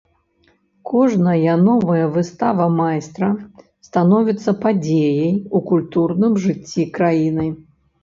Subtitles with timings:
[0.91, 3.29] Кожная новая выстава майстра
[3.91, 7.45] становіцца падзеяй у культурным жыцці краіны.